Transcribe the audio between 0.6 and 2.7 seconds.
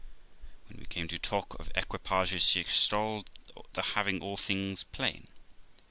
When we came to talk of equipages, she